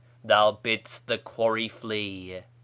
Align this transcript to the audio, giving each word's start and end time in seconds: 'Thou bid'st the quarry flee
'Thou 0.31 0.53
bid'st 0.53 1.05
the 1.05 1.19
quarry 1.19 1.67
flee 1.67 2.41